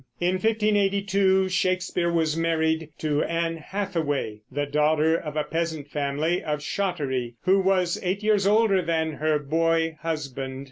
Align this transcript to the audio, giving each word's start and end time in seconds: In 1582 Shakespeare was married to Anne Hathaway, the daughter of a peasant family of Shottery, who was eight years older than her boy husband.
In 0.19 0.31
1582 0.33 1.47
Shakespeare 1.49 2.11
was 2.11 2.35
married 2.35 2.89
to 2.97 3.21
Anne 3.23 3.57
Hathaway, 3.57 4.41
the 4.51 4.65
daughter 4.65 5.15
of 5.15 5.37
a 5.37 5.43
peasant 5.43 5.89
family 5.91 6.41
of 6.43 6.63
Shottery, 6.63 7.35
who 7.43 7.59
was 7.59 7.99
eight 8.01 8.23
years 8.23 8.47
older 8.47 8.81
than 8.81 9.11
her 9.17 9.37
boy 9.37 9.99
husband. 10.01 10.59